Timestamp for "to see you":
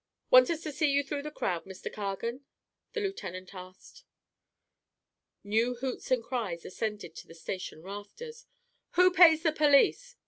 0.63-1.03